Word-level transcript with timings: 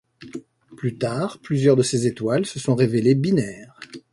Plus 0.77 0.97
tard, 0.97 1.37
plusieurs 1.43 1.75
de 1.75 1.83
ces 1.83 2.07
étoiles 2.07 2.47
se 2.47 2.57
sont 2.57 2.73
révélées 2.73 3.13
binaires. 3.13 3.77